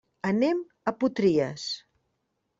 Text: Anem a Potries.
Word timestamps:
Anem 0.29 0.63
a 0.91 0.95
Potries. 1.03 1.69